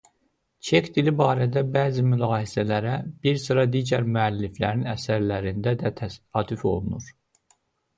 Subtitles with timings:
[0.69, 2.95] Cek dili barədə bəzi mülahizələrə
[3.27, 7.17] bir sıra digər müəlliflərin əsərlərində də təsadüf olunur.